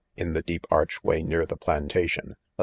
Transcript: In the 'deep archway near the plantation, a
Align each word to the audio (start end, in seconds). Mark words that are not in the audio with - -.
In 0.15 0.33
the 0.33 0.41
'deep 0.41 0.65
archway 0.71 1.21
near 1.21 1.45
the 1.45 1.55
plantation, 1.55 2.31
a 2.57 2.59